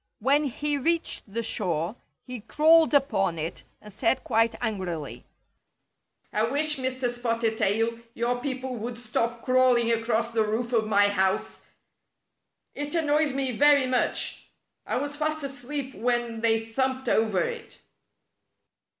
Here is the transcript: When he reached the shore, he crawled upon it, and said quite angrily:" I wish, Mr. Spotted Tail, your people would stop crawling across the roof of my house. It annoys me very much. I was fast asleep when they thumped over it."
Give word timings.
When 0.17 0.45
he 0.45 0.79
reached 0.79 1.31
the 1.31 1.43
shore, 1.43 1.95
he 2.25 2.39
crawled 2.39 2.91
upon 2.95 3.37
it, 3.37 3.61
and 3.79 3.93
said 3.93 4.23
quite 4.23 4.55
angrily:" 4.59 5.25
I 6.33 6.41
wish, 6.41 6.77
Mr. 6.77 7.07
Spotted 7.07 7.59
Tail, 7.59 7.99
your 8.15 8.41
people 8.41 8.77
would 8.77 8.97
stop 8.97 9.43
crawling 9.43 9.91
across 9.91 10.31
the 10.31 10.41
roof 10.43 10.73
of 10.73 10.87
my 10.87 11.09
house. 11.09 11.65
It 12.73 12.95
annoys 12.95 13.35
me 13.35 13.55
very 13.55 13.85
much. 13.85 14.47
I 14.87 14.95
was 14.95 15.15
fast 15.15 15.43
asleep 15.43 15.93
when 15.93 16.41
they 16.41 16.65
thumped 16.65 17.07
over 17.07 17.41
it." 17.41 17.77